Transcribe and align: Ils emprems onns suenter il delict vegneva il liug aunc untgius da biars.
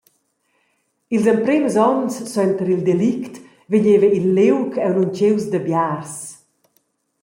Ils 1.15 1.25
emprems 1.33 1.75
onns 1.89 2.13
suenter 2.31 2.67
il 2.75 2.81
delict 2.87 3.35
vegneva 3.71 4.07
il 4.17 4.27
liug 4.37 4.71
aunc 4.87 4.97
untgius 5.01 5.43
da 5.51 5.59
biars. 5.67 6.13